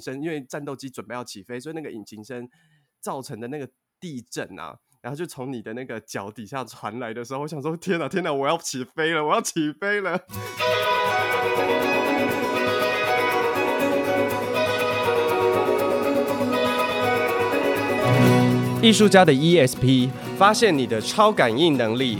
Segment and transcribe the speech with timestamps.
[0.00, 2.48] 声，因为战斗机准备要起飞，所以那个引擎声
[3.00, 3.68] 造成的那个
[4.00, 10.20] 地震啊，然后就从你的那个脚底下传来的时候，我想说天哪天哪，我要起飞了，我要起飞了。
[18.80, 20.08] 艺术家的 ESP，
[20.38, 22.18] 发现你的超感应能力。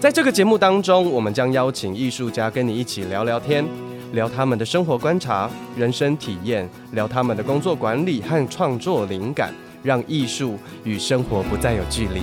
[0.00, 3.64] 在这个节目当中，我们将邀请艺术家跟你一起聊聊天，
[4.12, 12.22] 聊他们的生活观察、人生体验，聊他们的工作管理和创作灵感，让艺术与生活不再有距离。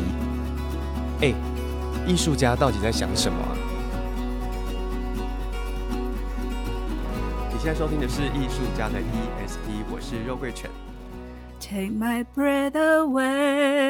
[1.22, 1.34] 哎，
[2.06, 3.38] 艺术家到底在想什么？
[7.52, 10.70] 你现在收听的是艺术家的 ESP，我是肉桂犬。
[11.60, 13.87] Take my breath away,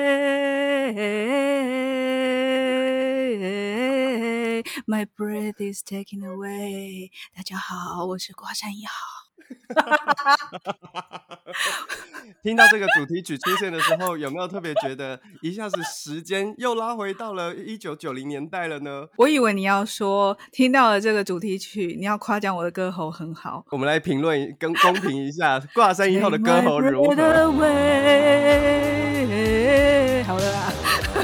[4.88, 7.10] my breath is taken away。
[7.36, 8.94] 大家好，我是挂山一号。
[12.44, 19.08] 听到这个主题曲出现的时候，有没有特别觉得一下子时间又拉回到了一九九零年代了呢？
[19.18, 23.66] 我以为你要说听到了这个主题曲，你要夸奖我的歌喉很好。
[23.72, 27.10] 我们来评论跟公平一下挂山一号的 歌喉如何？
[30.26, 30.72] 好了啦。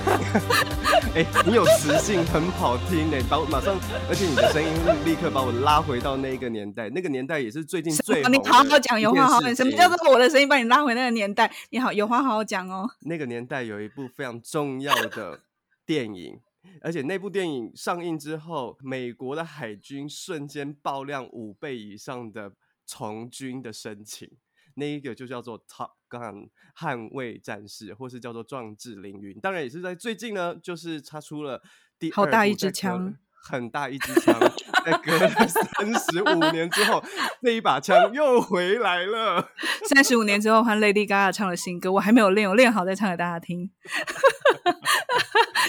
[1.15, 3.75] 哎、欸，你有磁性，很好听呢，把我马上，
[4.09, 4.69] 而且你的声音
[5.05, 8.23] 立刻把我拉回到那个年代，那个年代也是最近最。
[8.23, 9.55] 你好好讲，有话好讲。
[9.55, 11.51] 什么叫做我的声音把你拉回那个年代？
[11.69, 12.89] 你好，有话好好讲哦。
[13.01, 15.41] 那个年代有一部非常重要的
[15.85, 16.39] 电影，
[16.81, 22.51] 而且那部电影上映之后，美国的海军瞬间爆量五倍以上的
[22.85, 24.29] 从军的申请。
[24.75, 29.39] 那一个就叫做 Top Gun 捍卫战士，或是叫做壮志凌云。
[29.39, 31.61] 当然也是在最近呢，就是他出了
[31.97, 34.39] 第二，好大一支枪，很大一支枪，
[34.85, 37.03] 在隔了三十五年之后，
[37.41, 39.51] 那一把枪又回来了。
[39.93, 43.71] 三十五年之后，换 Lady Gaga 唱了新歌，我还没有练，我练好再唱给大家听。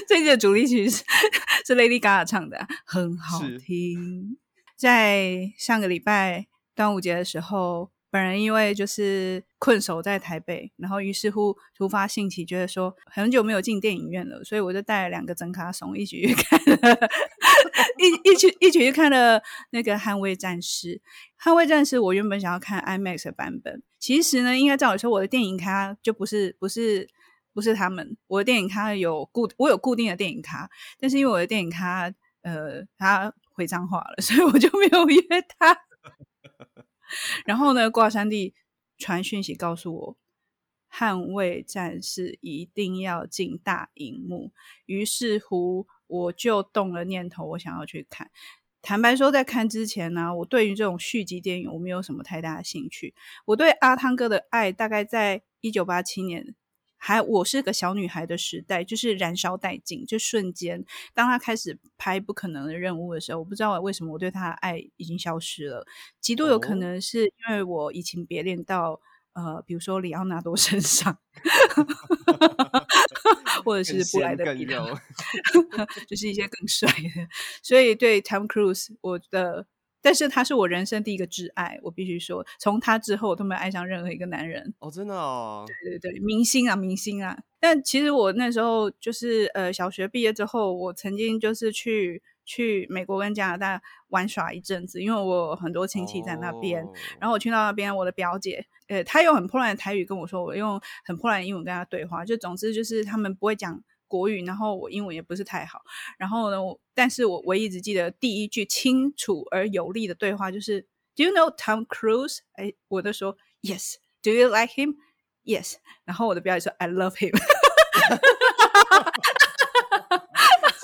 [0.06, 1.04] 最近的主题曲是
[1.66, 4.36] 是 Lady Gaga 唱的，很好听。
[4.76, 7.93] 在上个礼拜端午节的时候。
[8.14, 16.96] 本人因为就是困守在台北，然后于是乎突发兴起，觉得说很久没有进电影院了，所以我就带了两个真卡松一起去看了，
[17.98, 20.88] 一一起一起去看了那个《捍卫战士》。
[21.44, 27.08] 《捍卫战士》我原本想要看 IMAX 的版本，其实呢，应该照理说我的电影卡就不是不是
[27.52, 30.70] 不是他们，我的电影卡有固我有固定的电影卡，
[31.00, 32.08] 但是因为我的电影卡
[32.42, 35.20] 呃他回彰化了， 所以我就没有约
[35.58, 35.76] 他。
[37.44, 38.54] 然后呢，挂山地
[38.98, 40.16] 传讯息告诉我，
[40.96, 44.52] 《捍卫战士》一定要进大荧幕。
[44.86, 48.30] 于是乎，我就动了念头，我想要去看。
[48.82, 53.14] 坦白说，在看之前呢，我对于这种续集电影我没有什么太大的兴趣。
[53.46, 56.54] 我对阿汤哥的爱，大概在一九八七年。
[57.06, 60.82] 还我是个小女孩的时代，就是燃烧殆尽，就瞬间，
[61.12, 65.86] 当他开始拍不可能的任务的时候，我不知道为什么我对他的爱已经消失了，
[66.18, 68.98] 极度有可能是因为我移情别恋到
[69.34, 71.18] 呃，比如说里奥纳多身上，
[73.66, 74.98] 或者是布莱德彼特，
[76.08, 77.28] 就是一些更帅的，
[77.62, 79.66] 所以对 Tom Cruise 我的。
[80.04, 84.74] 但是他是我人生第一个挚爱，我必须说，从他之后我都没有爱上任何一个男人。
[84.80, 85.64] 哦，真的哦。
[85.82, 87.38] 对对对，明星啊，明星啊。
[87.58, 96.84] 但其实我那时候就是呃，小学毕业之后，我曾经就是去去美国跟加拿大玩耍一阵子，因为我很多亲戚在那边。
[96.84, 102.26] 哦、然后我去到那边，我的表姐，呃，她用很破烂的台语跟我说，我用很破烂的英文跟她对话。
[102.26, 103.82] 就总之就是他们不会讲。
[104.14, 105.82] 国语，然后我英文也不是太好，
[106.18, 106.56] 然后呢，
[106.94, 110.82] 但是我唯一只记得第一句清楚而有力的对话就是
[111.16, 114.94] "Do you know Tom Cruise？" 哎，我就说 "Yes." "Do you like him?"
[115.42, 117.32] "Yes." 然后我的表姐说 "I love him."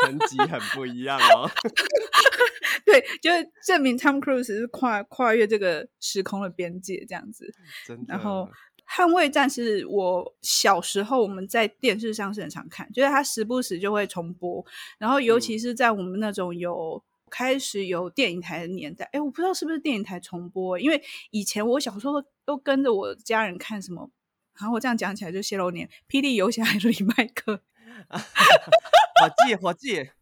[0.03, 1.49] 成绩很不一样哦。
[2.85, 7.55] 对，就是证明 Tom Cruise 是跨跨越这个时空的边界这样子。
[7.87, 8.15] 真的。
[8.15, 8.49] 然后。
[8.93, 14.67] 捍卫战士，我小时候我们在电视上是很常看，就是它时不时就会重播，
[14.99, 17.01] 然后尤其是在我们那种有
[17.31, 21.01] 开始有电影台的年代，哎，我不知道是不是电影台重播，因为
[21.31, 24.11] 以前我小时候都跟着我家人看什么，
[24.59, 27.63] 然后我这样讲起来就泄露年，霹雳游侠还是李麦克，
[28.09, 30.11] 伙计伙计。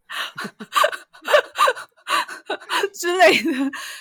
[2.94, 3.52] 之类的，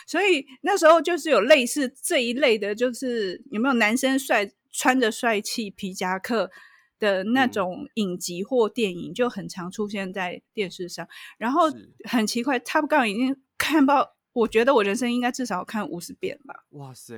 [0.07, 6.51] 所以那时候就是有类似这一类的，就是有没有男生帅穿着帅气皮夹克
[6.99, 11.07] 的那种影集或电影，就很常出现在电视上。
[11.39, 11.63] 然后
[12.03, 16.63] 很奇怪，Top Gun 已经看到，我觉得我人生应该至少看五十遍吧。
[16.69, 17.15] 哇塞！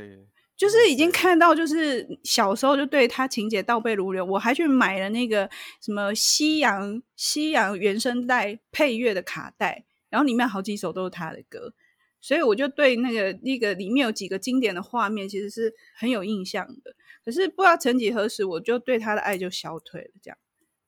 [0.56, 4.23] 就是已经看到，就是小时候就对他情节倒背如流。
[4.23, 5.50] 我还去买了那个
[5.81, 11.73] 什么西洋西洋原声带配乐的卡带，然后里面好几首都是他的歌，
[12.21, 16.95] 所以我就对那个那个里面有几个经典的画面其实是很有印象的。
[17.29, 20.11] 可是不知道曾几何时，我就对他的爱就消退了。
[20.21, 20.37] 这样，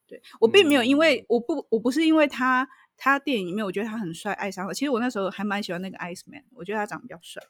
[0.08, 2.68] 对我并没有因为我不我不是因为他。
[3.04, 4.76] 他电影里面，我觉得他很帅，爱上了。
[4.76, 7.42] 其实我那时候还蛮喜欢那个 Ice Man，我觉得他长得比较帅。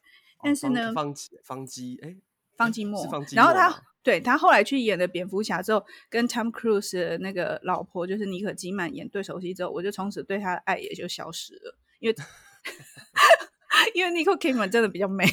[0.41, 2.15] 但是呢，方方基哎，
[2.55, 3.05] 方基莫。
[3.33, 12.15] 然后他对他后来去演了蝙蝠侠之后，跟 Tom Cruise 的那个老婆就是妮可基曼演对手戏之后，我就从此对他的爱也就消失了，因为
[13.93, 15.25] 因为 Nicole Kidman 真的比较美。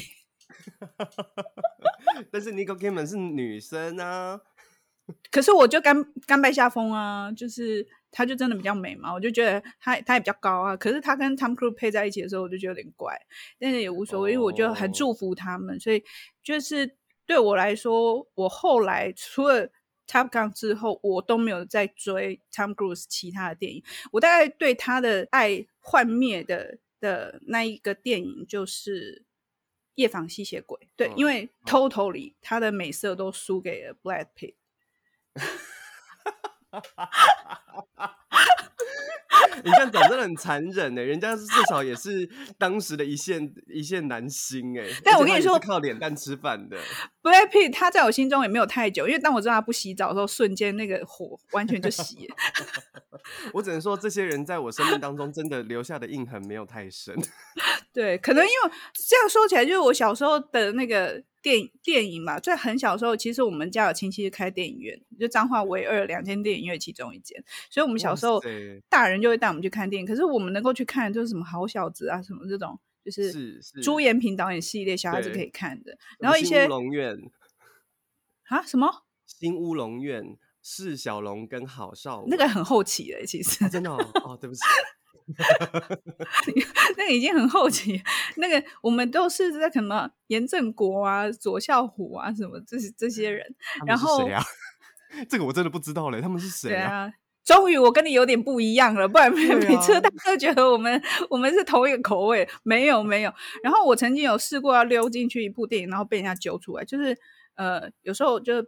[2.31, 4.39] 但是 Nicole Kidman 是女生啊。
[5.31, 7.87] 可是我就甘甘拜下风啊，就是。
[8.11, 10.75] 她就真的比较美嘛，我就觉得她她也比较高啊。
[10.75, 13.15] 可是她跟 Tom Cruise 配在一起的时候，我就觉得有点怪，
[13.59, 15.79] 但是也无所谓，因为我就很祝福他们。
[15.79, 16.03] 所以
[16.41, 16.97] 就是
[17.27, 19.67] 对我来说，我后来除了
[20.07, 23.83] Top Gun 之后，我都没有再追 Tom Cruise 其他的电影。
[24.11, 29.19] 我大概对他的爱幻灭的的那一个电影就是
[29.99, 30.79] 《夜访吸血鬼》。
[30.95, 34.55] 对，因为 Totally 他的美色都输给了 Black Pitt。
[39.61, 44.87] 你这样讲真的很残忍哎，人家至少也是当时的一线一线男星哎。
[45.03, 46.77] 但我跟你说，靠脸蛋吃饭的
[47.21, 52.35] Black Pitt，他在我心中也没有太久，因为当我知道他不洗澡的时候，瞬间那个火完全就熄了。
[53.53, 57.15] 我只能说，这些人在我生命当中真的留下的印痕没有太深。
[57.93, 61.23] 对，可能因为这样说起来，就是我小时候的那个。
[61.41, 68.41] 电电影嘛，在很小的时候，其实我们家有亲戚开电影院，就彰化唯二两间电影院其中一间，所以我们小时候
[68.89, 70.05] 大人就会带我们去看电影。
[70.05, 75.97] 可是我们能够去看就是什么好小子啊，什么这种，就是朱延平导演系列，小孩子可以看的。
[76.19, 77.17] 然后一些新乌龙院
[78.49, 80.37] 啊，什么新乌龙院
[80.71, 84.61] 释小龙跟郝邵文，那个很后期了，其实、啊、真的哦，哦，对不起。
[86.95, 87.99] 那个已经很后期，
[88.37, 93.43] 那个我们都是在什么严正国啊、左孝虎啊什么这些这些人，
[93.87, 94.43] 然后谁啊？
[95.27, 97.11] 这个我真的不知道嘞，他们是 谁啊？
[97.43, 101.01] 终于我跟你有点不一样了，不然每每次大家都觉得我们
[101.31, 103.33] 我们是同一个口味，没有没有。
[103.63, 107.17] 然后我曾经有试过要溜进去一部电影，然后被人家揪出来，就是
[107.55, 108.63] 呃有时候就。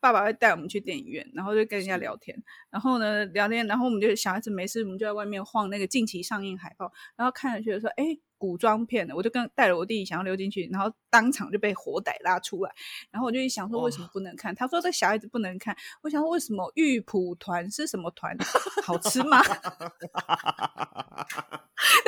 [0.00, 12.72] 爸爸会带我们去电影院，然后就跟人家聊天，然后呢聊天，然后我们就小孩子没事，我们就在外面晃那个近期上映海报，然后看了觉得说，哎，古装片的，我就跟带了我弟弟想要溜进去，然后当场就被火逮拉出来，
[13.10, 14.54] 然后我就一想说为什么不能看？
[14.54, 18.34] 他说这小孩子不能看，我想说为什么玉蒲团是什么团？
[18.82, 19.42] 好吃吗？
[19.44, 19.54] 然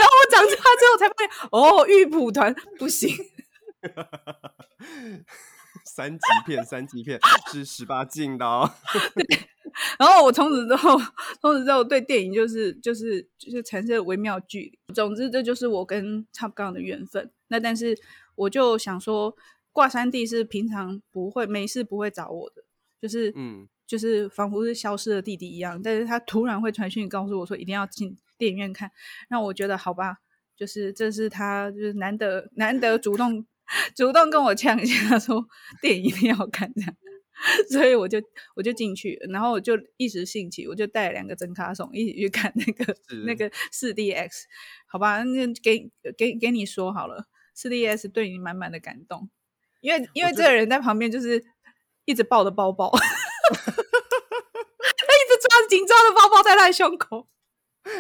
[0.07, 3.15] 后我长大之后才发现，哦，玉蒲团不行。
[5.85, 7.19] 三级片，三级片
[7.51, 8.71] 是十八禁的哦。
[9.15, 9.25] 对，
[9.99, 10.99] 然后我从此之后，
[11.41, 14.95] 从此之后对电影就是就是就是产生了微妙距离。
[14.95, 17.31] 总之，这就是我跟 Top Gun 的缘分。
[17.49, 17.99] 那但是
[18.35, 19.37] 我就想说，
[19.73, 22.65] 挂山地是平常不会没事不会找我的，
[23.01, 25.81] 就是嗯，就是仿佛是消失的弟弟一样。
[25.83, 28.91] 但是他突然会传讯告诉我说，一定要进电影院看。
[29.29, 30.19] 让我觉得好吧，
[30.57, 33.45] 就是这是他就是难得难得主动。
[33.95, 35.45] 主动跟我呛一下， 说
[35.81, 36.95] 电影一定要看这样，
[37.71, 38.19] 所以我就
[38.55, 42.95] 我就进去，然后我就一时兴起，我就带了两个真卡松一起去看那个
[43.27, 43.35] 那。
[43.35, 44.29] 个四 DX，
[44.87, 49.31] 好吧，那给给给你说好了，四 DX 对你满满的感动，
[49.81, 51.43] 因为因为这个人在旁边就是
[52.05, 53.05] 一直抱着包包， 他一
[55.29, 57.27] 直抓紧抓着包包在他的胸口，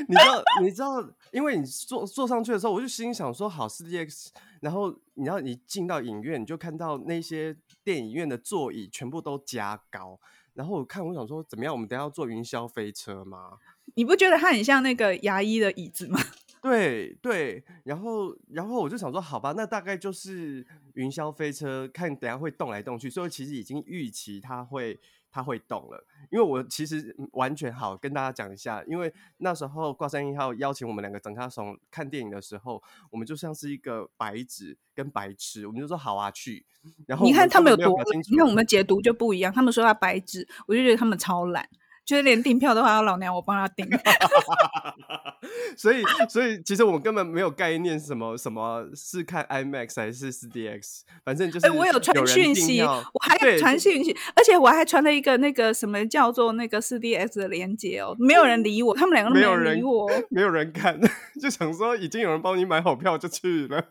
[0.09, 4.29] 你知道你知道，因为你坐坐上去的时候，我就心想说好四 DX。
[4.63, 10.21] 然后，你要你进到影院，你就看到那些电影院的座椅全部都加高。
[10.55, 11.75] 然后我看，我想说，怎么样？
[11.75, 13.59] 我们等下要坐云霄飞车吗？
[13.97, 16.21] 你不觉得它很像那个牙医的椅子吗？
[16.63, 17.65] 对对。
[17.83, 20.65] 然后，然后我就想说，好吧，那大概就是
[20.95, 23.11] 云霄飞车，看等下会动来动去。
[23.11, 25.01] 所以其实已经预期它会。
[25.33, 36.67] 它会懂了，因为我其实完全好跟大家讲一下，因为那时候挂山一号邀请我们两个整他从看电影的时候，我们就像是一个白纸跟白痴，我们就说好啊去。
[37.07, 37.99] 然后你看他们有多，
[38.31, 41.67] 你看我们解读就不一样，他们说他白纸，我就觉得他们超懒。
[42.05, 43.89] 就是连订票的话，要老娘我帮他订。
[45.77, 51.67] 所以，所以其实我们根本没有概念，什么什么是看 IMAX 还是 4DX，反正就是。
[51.67, 61.01] 哎，我有传讯息，我还传讯息，而且我还传了一个那个什么叫做那个 4DX 的连接哦，没有人理我，他们两个都没有人理我，没有人看，
[61.41, 63.87] 就想说已经有人帮你买好票就去了。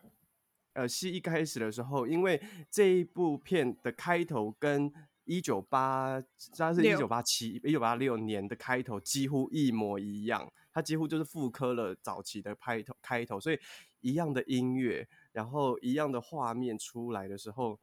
[0.73, 4.89] 呃，戏一开始的时候，因为这一部片的开头跟
[5.31, 6.21] 一九八，
[6.57, 13.57] 它是一九八七、一九八六年的开头几乎一模一样，它几乎就是复刻了早期的开头开头，所以
[14.01, 17.79] 一样的音乐，然后一样的画面出来的时候，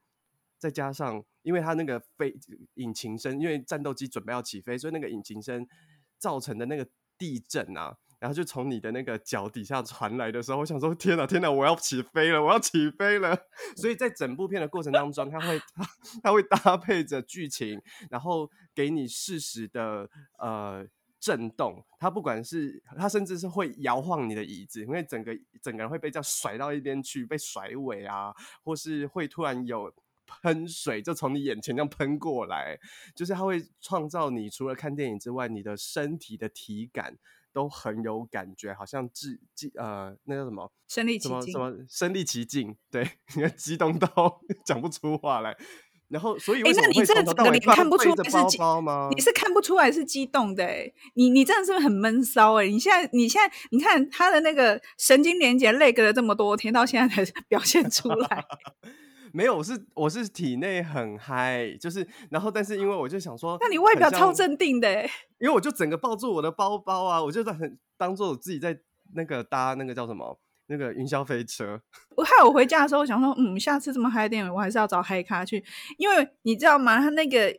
[0.58, 2.36] 再加上因为它那个飞
[2.74, 5.66] 引擎声，因为战斗机准备要起飞，所以那个引擎声
[6.18, 6.86] 造成的那个
[7.16, 7.96] 地震啊。
[8.18, 13.38] 然后就从你的那个脚底下传来的时候，我想说：天哪，天哪，我要起飞了，我要起飞了！
[13.76, 15.88] 所以在整部片的过程当中，它会它
[16.22, 20.84] 它会搭配着剧情，然后给你适时的呃
[21.20, 21.84] 震动。
[22.00, 25.32] 它不管是它甚至是会摇晃你的椅子，因为整个
[25.62, 28.34] 整个人会被这样甩到一边去，被甩尾啊，
[28.64, 29.94] 或是会突然有
[30.26, 32.76] 喷水就从你眼前这样喷过来，
[33.14, 37.16] 就是它会创造你除了看电影之外，你的身体的体感。
[37.52, 40.70] 都很有感觉，好像自激呃，那叫什么？
[40.88, 41.52] 身临其境。
[41.52, 42.76] 什么身临其境？
[42.90, 43.02] 对，
[43.36, 45.56] 你看激动到 讲不出话来。
[46.08, 49.10] 然后，所以为什么会从头到尾看不出来是激动吗？
[49.14, 52.66] 你是看不出来是激动的，欸，你你真的是不是很闷骚哎？
[52.66, 58.44] 你现在你现在你看他的那个神经连接累隔了这么多天，到现在才 表现出来。
[59.32, 65.02] 没有，我是我是体内很嗨，就是然后，但是因为我就想说，那你外表超镇定的，
[65.38, 68.78] 因为我就整个抱住我的包包啊，我就在很当做我自己在
[69.14, 71.80] 那个搭那个叫什么那个云霄飞车。
[72.16, 75.64] 我害我回家的时候，我想说，嗯，下次这么嗨的电影，我还是要找嗨咖去，
[75.98, 76.98] 因为你知道吗？
[76.98, 77.54] 他那个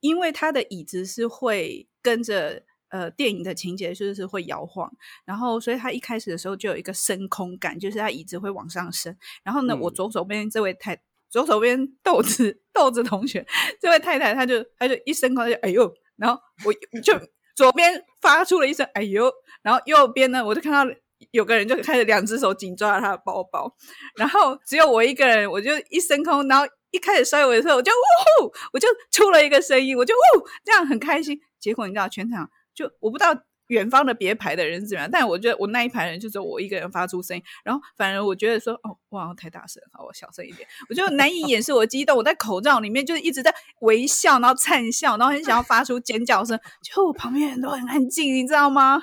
[0.00, 4.92] 因为他的椅子是会跟着呃电影的情节，就是，是会摇晃，
[5.24, 9.16] 然后所以他一开始的时候就有一个升空感，就是他椅子会往上升。
[9.42, 11.00] 然后呢，嗯、我左手边这位太。
[11.34, 13.44] 左手边豆子豆子同学，
[13.80, 17.12] 这位太太，她就她就一声空就哎呦，然后我就
[17.56, 19.28] 左边发出了一声哎呦，
[19.60, 20.94] 然后右边呢，我就看到
[21.32, 23.74] 有个人就开始两只手紧抓着他的包包，
[24.16, 31.36] 然后只有我一个人，我就一声空，然后一开始摔尾的时候，我就呜呼，我就出了一个声音，我就呜，这样很开心。
[31.58, 33.34] 结果你知道，全场就我不知道。
[33.68, 35.10] 远方的别排的人是怎么样？
[35.10, 40.68] 但我觉得我那一排人就只有我一个人发出声音，然后反而我觉得说哦，哇，太大声，好，我小声一点。
[40.88, 49.02] 我就难以掩饰我激动，我在口罩里面就是一直在微笑，然后灿笑，然后很想要发出尖叫声，就我旁边人都很安静，你知道吗？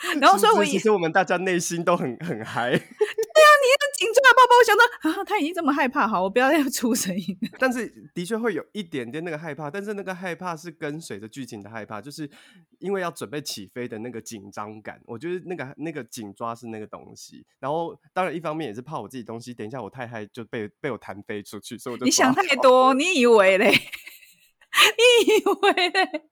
[0.20, 2.80] 然后所以我其实我们大家内心都很很嗨。
[4.12, 7.38] 对啊，你很紧张啊，包包，我想到啊，他已经这么害怕，好，我不要再出声音。
[7.58, 12.28] 但是的确会有一点点那个害怕，但是那个害怕是跟随着剧情的害怕，就是
[12.78, 15.00] 因为要准备起飞的那个紧张感。
[15.06, 17.44] 我觉得那个那个紧抓是那个东西。
[17.60, 22.04] 然后当然一方面也是怕我自己东西，等一下我太嗨就被被我弹飞出去，所以我就。
[22.04, 23.70] 你想太多，你以为嘞？
[24.98, 26.28] 你以为嘞？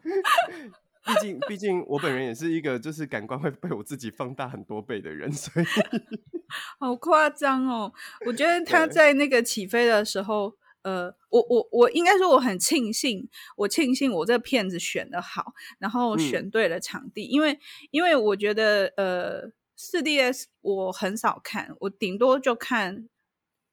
[1.02, 5.66] 毕竟，毕竟我本人也是一个就是感官会被我自己放大很多倍的人，所以
[6.78, 7.92] 好夸张哦！
[8.26, 17.58] 我觉得他在那个起飞的时候，呃，我我我应该说我很庆幸，我庆幸我这个片子选的好，然后选对了场地，嗯、因为
[17.90, 23.08] 因为我觉得呃四 D S 我很少看，我顶多就看。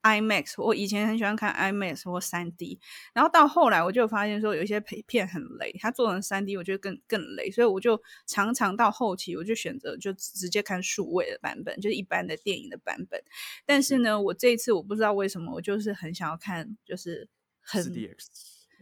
[0.07, 2.79] IMAX，我以前很喜欢看 IMAX 或三 D，
[3.13, 13.21] 然后到后来我就发现说有一些片很雷，它做成三 D 我觉得更更雷，所以我就常常到后期我就选择就直接看数位的版本，就是一般的电影的版本。
[13.65, 17.27] 但是呢，我这一次我不知道为什么，我就是很想要看，就是
[17.61, 18.17] 很 4DX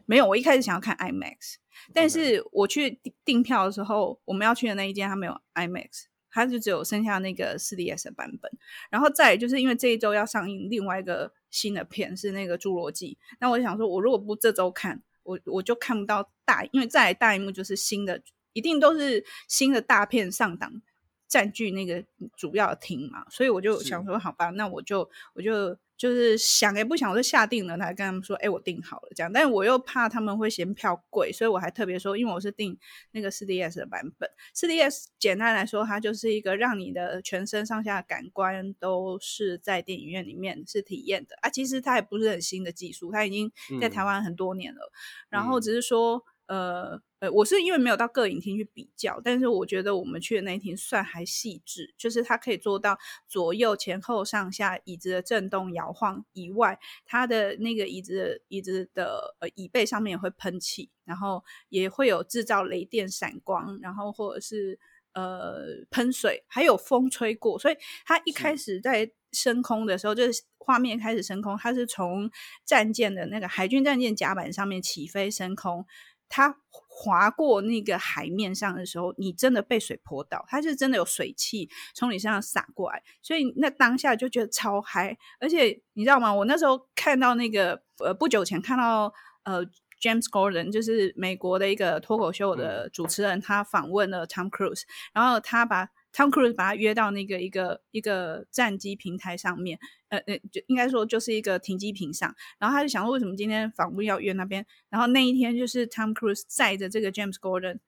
[0.05, 1.55] 没有，我一开始想要看 IMAX，
[1.93, 6.05] 但是我去订票的时候，我们要去的那一间它没有 IMAX。
[6.35, 8.51] 它就只有剩下那个四 D S 的版本，
[8.89, 20.81] 然后再就是因为这一周要上映另外一个新的片是那个《侏罗纪》，那我就想说，我如果不这周看，我我就看不到大，因为再来大荧幕就是新的，一定都是新的大片上档，
[21.27, 22.03] 占据那个
[22.35, 25.77] 主要的厅嘛，所以我就想说，好吧，那我就我就。
[25.97, 32.77] 就是想也不想，我就下定了，他跟他们说，哎、欸，我订好了这样，但是我又怕他们会嫌票贵，所以我还特别说，因为我是订
[33.11, 34.29] 那个四 D S 的版本。
[34.53, 41.49] 四 D S 简单来说，它就是一个让你的全身上下感官都是在电影院里面是体验的啊。
[41.49, 46.23] 其实它也不是很新的技术，它已经在台湾很多年了，嗯、然后只是说。
[46.47, 52.97] 呃呃，我是因为没有到各影厅去比较，但是我觉得我们去的那一厅算还细致，就是它可以做到
[53.27, 64.77] 左右前后上下椅子的震动摇晃以外，它的那个椅子的椅子的呃椅背上面也会喷气，然后也会有制造雷电闪光，然后或者是
[65.13, 72.29] 呃喷水，还有风吹过，所以它一开始在升空的时候，就是画面开始升空，它是从
[72.63, 75.85] 战舰的那个海军战舰甲板上面起飞升空。
[76.29, 85.17] 它划过那个海面上的时候，你真的被水泼到，它是真的有水汽从你身上洒过来，所以那当下就觉得超嗨。
[85.39, 86.33] 而且你知道吗？
[86.33, 89.13] 我那时候看到那个呃，不久前看到
[89.43, 89.65] 呃
[90.01, 104.65] ，James Gordon 就是美国的一个脱口秀的主持人，他访问了 Tom Cruise，然后他把 Tom Cruise 把他约到那个一个一个战机平台上面，呃呃，就应该说就是一个停机坪上，然后他就想说，为什么今天访问要约那边？
[104.89, 107.79] 然后那一天就是 Tom Cruise 载着这个 James Gordon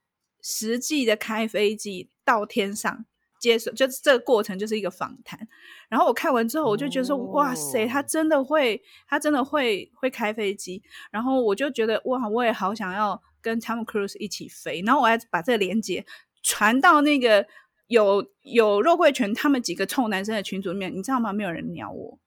[0.41, 3.05] 实际的开飞机到天上
[3.39, 5.47] 接受，就这个过程就是一个访谈。
[5.87, 10.83] 然后我看完之后，我就觉得说，哦、哇塞，他真的会，他真的会会开飞机。
[11.11, 14.83] 然后我就觉得，哇，我也好想要跟 Tom Cruise 一起飞。
[14.85, 16.05] 然后我还把这个连接
[16.43, 17.47] 传到那个。
[17.87, 21.33] 有有肉桂犬他们几个臭男生的群组里面，你知道吗？
[21.33, 22.19] 没有人鸟我，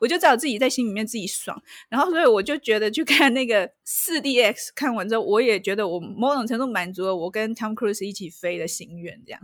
[0.02, 9.40] 我就只好自己在心里面自己爽，然后所以我就觉得去看那个四 DX，看完之后我也觉得我某种程度满足了我跟 Tom Cruise 一起飞的心愿，这样，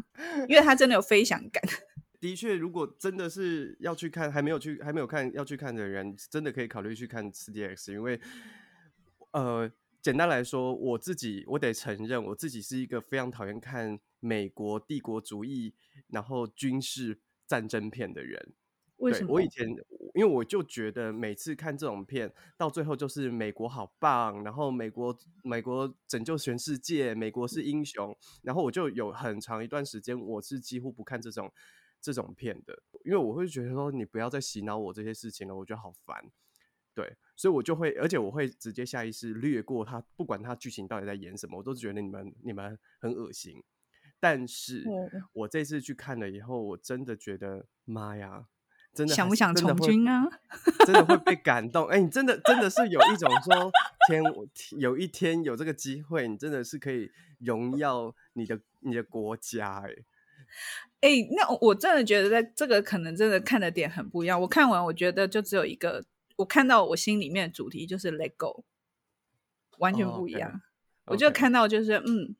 [0.48, 1.62] 因为他真的有飞翔感。
[2.26, 8.20] 的确，如果真的是要去看，还没有去，还没有看要去看的人，真的可以考虑去看 4DX，因为，
[9.32, 15.76] 呃，简单来说，我自己我得承认，我自己是一个非常讨厌看美国帝国主义
[16.08, 18.54] 然后军事战争片的人。
[18.98, 19.34] 为什么？
[19.34, 19.68] 我以前，
[20.16, 31.52] 因为我就觉得每次看这种片，到最后就是美国好棒，然后美国美国拯救全世界，美国是英雄，然后我就有很长一段时间，我是几乎不看这种。
[32.06, 36.24] 这种片的，因为我会觉得说，你不要再洗脑我这些事情了，我觉得好烦。
[36.94, 43.64] 对，所以我就会，而且我会直接下意识略过他，不管他剧情到底在演什么，我都觉得你们你们很恶心。
[44.20, 44.86] 但是
[45.34, 48.46] 我这次去看了以后，我真的觉得妈呀，
[48.94, 50.30] 真的想不想从军啊？
[50.86, 51.88] 真的会被感动。
[51.88, 53.72] 哎，你真的真的是有一种说
[54.08, 54.22] 天，
[54.78, 59.96] 有一天有这个机会，你真的是可以荣耀你的你的国家，哎。
[61.06, 64.42] 哎、欸，那我真的觉得，在这个可能真的看的点很不一样。
[64.42, 66.04] 我看完，我觉得就只有一个，
[66.36, 68.64] 我看到我心里面的主题就是 Let Go，
[69.78, 70.50] 完全不一样。
[70.50, 71.12] Oh, okay.
[71.12, 72.36] 我就看到就是，嗯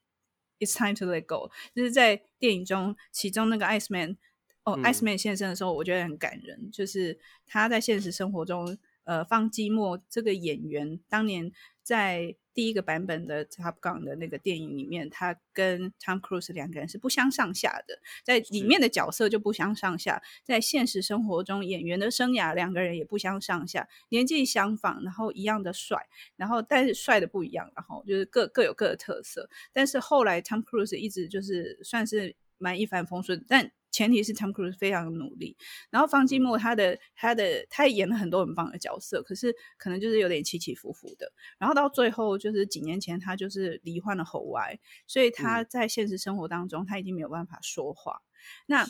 [0.58, 1.52] ，It's time to let go。
[1.76, 4.16] 就是在电影中，其中那个 Iceman，
[4.64, 6.58] 哦、oh,，Iceman 现身的时候，我觉得很感人。
[6.64, 11.52] 嗯、就是他在现实生活中，呃，方寂寞这个演员当年
[11.84, 12.36] 在。
[12.56, 33.72] 第一个版本的 Top Gun 的那个电影里面，他跟 Tom Cruise 两个人是不相上下的，在里面的角色就不相上下，在现实生活中演员的生涯，两个人也不相上下，年纪相仿，然后一样的帅，然后但是帅的不一样，然后就是各各有各的特色，但是后来 Tom Cruise 一直就是算是蛮一帆风顺，但。
[33.96, 35.56] 前提是 Tom Cruise 非常努力，
[35.90, 41.32] 然后方季莫他的他的他也演了很多很棒的角色，可是可能就是有点起起伏伏的。
[41.58, 44.78] 然后到最后就是几年前他就是罹患了喉癌，
[45.08, 48.22] 所以他在现实生活当中他已经没有办法说话。
[48.26, 48.86] 嗯、那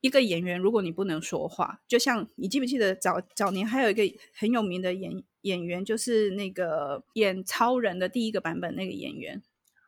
[0.00, 9.42] 一个演员如果你不能说话，就像你记不记得早早年还有一个很有名的演演员，就是那个演超人的第一个版本那个演员，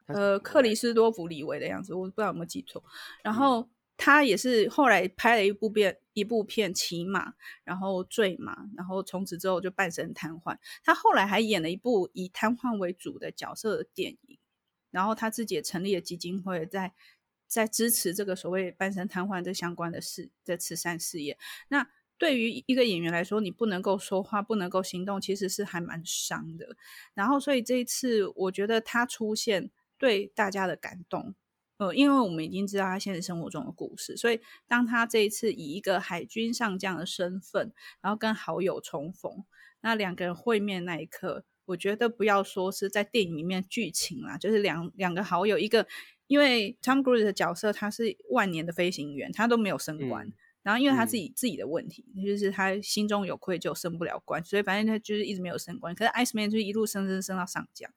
[0.07, 2.83] 呃，克里斯多弗李维的样子，我不知道有没有记错。
[3.23, 3.69] 然后。
[3.99, 7.35] 他也是后来拍了一部片，一部片骑马，
[7.65, 10.57] 然后坠马，然后从此之后就半身瘫痪。
[10.85, 14.39] 他后来还演了一部以瘫痪为主的角色的电影，
[14.93, 16.95] 然后他自己也成立了基金会在，
[17.49, 21.37] 在支持这个所谓半身瘫痪这相关的事的慈善事业。
[21.69, 26.77] 那对于一个演员来说，你不能够说话，不能够行动，其实是还蛮伤的。
[27.15, 31.35] 然后，所以这一次我觉得他出现对大家的感动。
[31.79, 39.45] 呃，因为我们已经知道他现实生活中的故事，所以当他这一次以一个海军上将的身份，然后跟好友重逢，
[39.81, 45.87] 那两个人会面那一刻，我觉得不要说是在电影里面剧情啦，就是两两个好友，一个
[46.27, 50.33] 因为 Tom Cruise 的角色他是万年的飞行员，他都没有升官，嗯、
[50.65, 55.95] 然后因为他自己、嗯、自己的问题，就是他心中有愧疚，升不了官，所以反正他就是一直没有升官。
[55.95, 57.89] 可是 Iceman 就一路升升升到上将，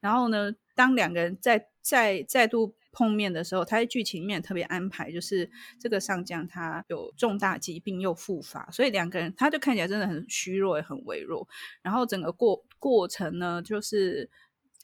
[0.00, 2.76] 然后呢，当两个人在在再度。
[2.92, 11.46] 碰面的时候，他在剧情里面特别安排，就是这个上将他有重大疾病又复发，所以两个人他就看起来真的很虚弱也很微弱。
[11.82, 14.30] 然后整个过过程呢，就是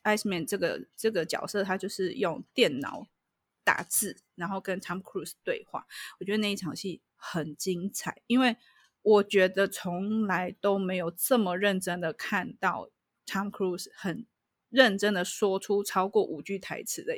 [0.04, 3.06] Iceman 这个这个角色，他就是用电脑
[3.64, 5.86] 打字，然后跟 Tom Cruise 对话。
[6.20, 8.58] 我觉得那一场戏很精彩，因为
[9.00, 12.90] 我觉得从来都没有这么认真的看到
[13.24, 14.26] Tom Cruise 很
[14.72, 17.14] 认真的说出超过五句台词的。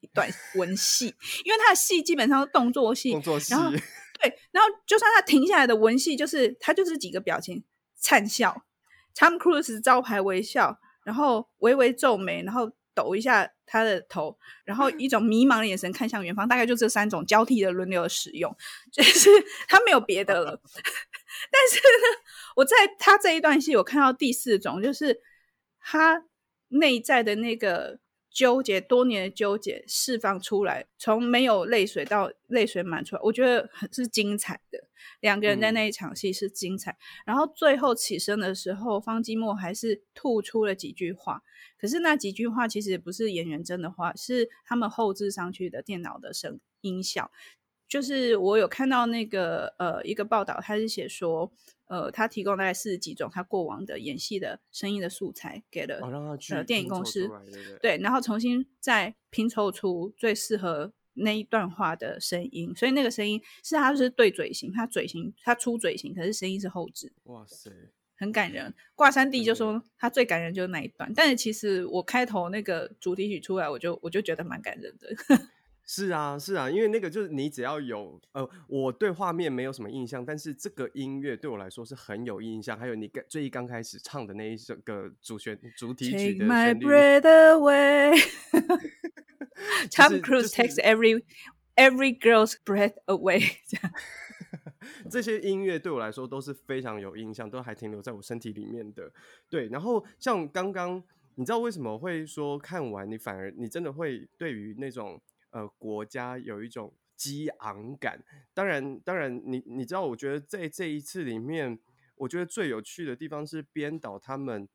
[0.00, 1.06] 一段文戏，
[1.42, 7.64] 因为他的戏基本上是动作戏，动作戏，然后对，然后就算他停下来的文戏，就是他就是几个表情，
[7.94, 8.66] 灿笑
[9.14, 18.54] ，Tom Cruise 招牌微笑，然后微微皱眉，然后抖一下他的头，然后一种迷茫的眼神看向远方，大概就这三种交替的轮流的使用，
[18.92, 19.30] 就是
[19.66, 20.60] 他没有别的了。
[21.50, 22.20] 但是呢，
[22.54, 25.22] 我在他这一段戏，我看到第四种，就是
[25.80, 26.22] 他
[26.68, 27.98] 内在的那个
[28.30, 34.84] 纠结，多年的纠结释放出来，从没有泪水到泪水满出来，我觉得很是精彩的。
[35.20, 41.42] 两个人在那一场戏是精彩，嗯、然后最后起身的时候，方基墨还是吐出了几句话。
[41.78, 47.30] 可是那几句话其实不是演员真的话，是他们后置上去的电脑的声音效。
[47.88, 51.50] 就是我有看到那个呃一个报道，他是写说，
[51.86, 57.30] 呃，他提供大概四十几种他过往的演戏的声音的素材给了、哦、呃电影公司，
[57.80, 67.70] 对，然后重新再拼凑出最适合那一段话的声音，所以那个声音是他就是对嘴型，他嘴型他出嘴型，可是声音是后置，哇塞，
[68.16, 68.74] 很感人。
[68.96, 75.08] 挂三弟就说他最感人就是那一段，但是其实我开头那个主题曲出来，我就我就觉得蛮感人的。
[75.88, 82.76] 是啊，是啊，因为那个就是你只要有呃，我对画面没有什么印象，但是这个音乐对我来说是很有印象。
[82.76, 86.84] 还有你刚最刚开始唱的那一首歌主旋主题曲的旋律。
[86.84, 88.18] Take my breath away.
[89.92, 91.22] Tom Cruise takes every
[91.76, 93.58] every girl's breath away.
[93.68, 93.92] 这样，
[95.08, 99.12] 这些音乐对我来说都是非常有印象，都还停留在我身体里面的。
[99.48, 101.00] 对，然后像刚刚，
[101.36, 105.22] 你知道为什么会说看完你反而你真的会对于那种。
[105.56, 108.22] 呃，国家有一种激昂感。
[108.52, 111.78] 当然，当然你，你知道，我觉得在这一次里面，
[112.14, 114.68] 我觉得最有趣的地方是编导他们，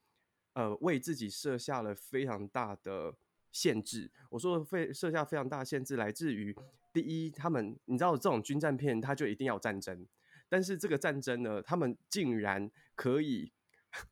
[0.53, 3.13] 呃，为自己设下了非常大的
[3.51, 4.09] 限制。
[4.31, 6.55] 我说的非设下非常大限制，来自于
[6.91, 10.07] 第一，他们你知道，这种军战片，它就一定要战争。
[10.49, 13.51] 但是这个战争呢，他们竟然可以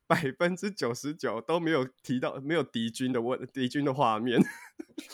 [0.08, 4.42] 百分之九十九都没有提到没有敌军的问敌军的画面。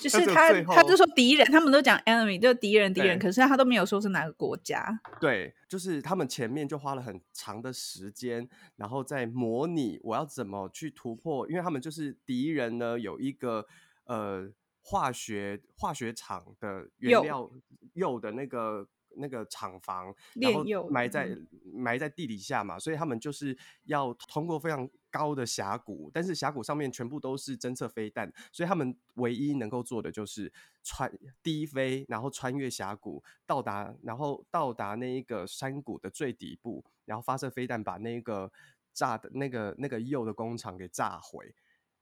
[0.02, 5.00] 就是他，他就说敌人，他们都讲 enemy，就敌人敌人，可是他都没有说是哪个国家。
[5.20, 8.48] 对，就是他们前面就花了很长的时间，
[8.78, 13.68] 然后在模拟我要怎么去突破，因为他们就是敌人呢，有一个
[14.06, 14.50] 呃
[14.82, 17.52] 化学化学厂的原料
[17.94, 18.88] 铀的那个。
[19.18, 30.52] 那个厂房，然后埋在、嗯、埋在地底下嘛，所以他们就是要通过非常高的峡谷，但是峡谷上面全部都是侦测飞弹，所以他们唯一能够做的就是
[30.84, 38.52] 穿低飞，然后穿越峡谷到达，然后到达那一个山谷的最底部，然后发射飞弹把那个
[38.94, 41.56] 炸的那个那个铀的工厂给炸毁，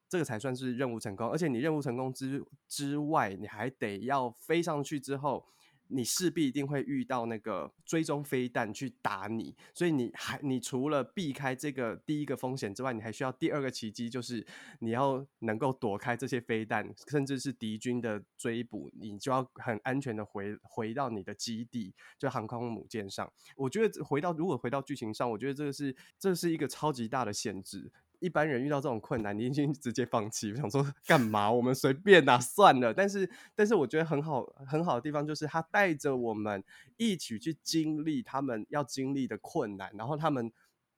[0.10, 1.30] 这个才算是任务成功。
[1.30, 5.46] 而且你任务成功之之外，你还得要飞上去之后。
[5.88, 14.46] 你势必一定会遇到那个追踪飞弹去打你，所以你还你除了避开这个第一个风险之外，你还需要第二个奇迹，就是
[14.80, 23.32] 你要能够躲开这些飞弹，甚至是敌军的追捕，你就要很安全的回回到你的基地，就航空母舰上。
[23.56, 27.92] 我觉得回到如果回到剧情上，我觉得这个是这是一个超级大的限制。
[28.24, 31.52] 一般人遇到这种困难，你已经直接放弃，想说干嘛？
[31.52, 32.94] 我们随便啊，算了。
[32.94, 36.64] 但是，但是我觉得很好，很好的地方就是他带着我们
[36.96, 40.50] 一起去经历他们要经历的困难，然后他们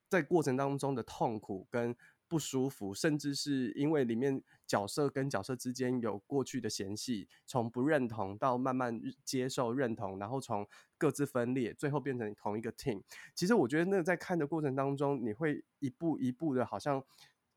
[0.08, 1.96] 在过程当中的痛苦跟
[2.28, 13.02] 不舒服，甚至是因为里面角色跟角色之间有过去的嫌隙，从不认同到慢慢接受认同，然后从各自分裂，最后变成同一个 team。
[13.34, 17.04] 其实我觉得那个在看的过程当中，你会一步一步的，好像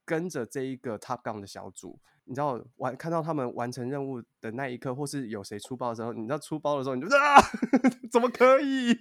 [0.04, 7.36] 跟着这一个 Top Gun 的小组，你知道完看到他们完成任务的那一刻，或是有谁出包的时候，你知道出包的时候，你就啊，
[8.10, 8.98] 怎么可以？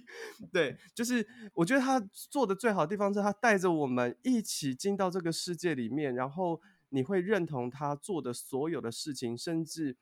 [0.52, 9.96] 对，就是我觉得他做的最好的地方是他带着我们一起进到这个世界里面，然后你会认同他做的所有的事情，甚至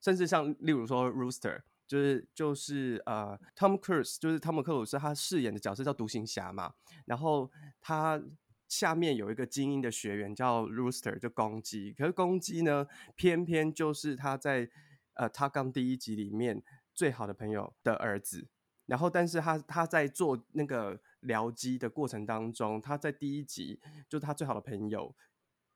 [0.00, 1.62] 甚至像例如说 Rooster。
[1.88, 6.74] 就是就是呃，Tom Cruise 就是汤姆克鲁斯，他饰演的角色叫独行侠嘛。
[7.06, 8.22] 然后他
[8.68, 11.94] 下面有一个精英的学员叫 Rooster，就公鸡。
[11.94, 14.68] 可是公鸡呢，偏偏就是他在
[15.14, 18.46] 呃《他刚》第一集里面最好的朋友的儿子。
[18.84, 25.16] 然后，但是他他在做那个僚机的过程当中，他在第一集就是他最好的朋友。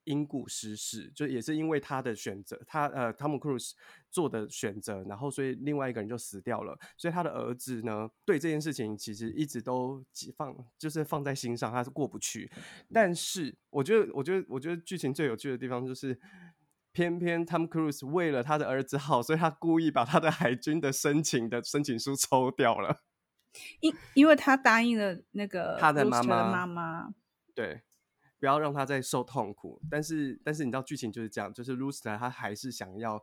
[0.05, 3.75] 因故失事，就也是因为他的选择，他呃，汤姆·克鲁斯
[4.11, 10.05] 做的选择，然后所以另外一个人就死掉了，所以他的儿子呢，对这件事情其实一直都
[10.37, 12.51] 放，就是放在心上，他是过不去。
[12.93, 16.19] 但是我觉得，我觉得，我觉得剧情最有趣的地方就是，
[16.93, 23.03] 偏偏 Tom Cruise 为了他的儿子好，所以他故意把他的海军的申请的申请书抽掉了。
[23.81, 27.15] 因因为他答应了那个他的妈妈妈妈，
[27.55, 27.83] 对，
[28.43, 29.81] 不要让他再受痛苦。
[29.89, 33.23] 但是但是你知道剧情就是这样，就是 Rooster 他还是想要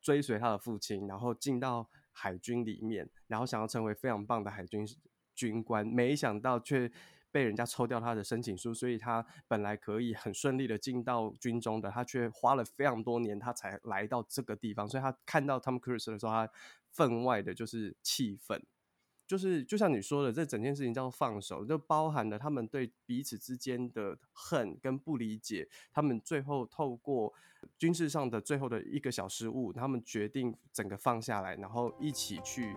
[0.00, 4.86] 追随他的父亲，然后进到海军里面，然后想要成为非常棒的海军
[5.34, 6.90] 军官，没想到却
[7.30, 14.88] 被人家抽掉他的申请书，所以他本来可以很顺利的进到军中的，他却花了非常多年，他才来到这个地方。
[14.88, 16.48] 所以他看到 Tom Cruise 的时候，他
[16.90, 18.64] 分外的就是气愤。
[19.26, 25.68] 就是就像你说的，这整件事情叫放手，就包含了他们对彼此之间的恨跟不理解。
[25.92, 27.32] 他们最后透过
[27.78, 32.76] 军事上的最后的一个小失误，他们决定整个放下来，然后一起去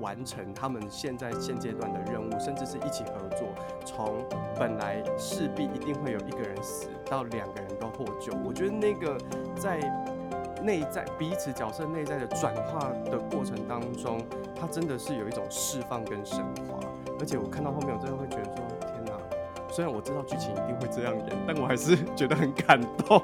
[0.00, 3.54] 完成他们现在现阶段的任务，甚至是一起合作，
[3.84, 4.26] 从
[4.58, 8.32] 本来势必一定会有一个人死，到两个人都获救。
[8.44, 9.18] 我觉得那个
[9.54, 10.17] 在。
[10.62, 14.20] 内在彼此角色内在的转化的过程当中，
[14.58, 16.78] 它真的是有一种释放跟升华。
[17.20, 19.12] 而且我看到后面，我真的会觉得说：天哪！
[19.70, 23.20] 虽然我知道剧情一定会这样演，但我还是 觉得很感动。